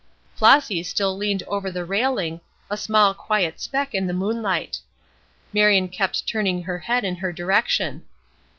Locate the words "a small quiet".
2.71-3.61